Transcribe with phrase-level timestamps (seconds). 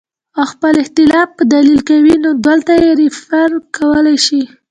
[0.37, 4.43] او خپل اختلاف پۀ دليل کوي نو دلته ئې ريفر کولے شئ